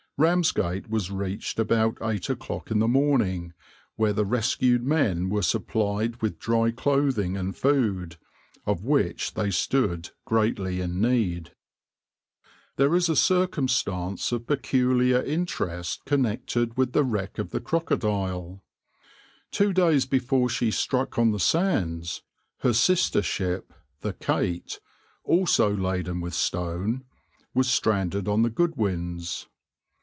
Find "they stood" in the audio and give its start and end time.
9.33-10.11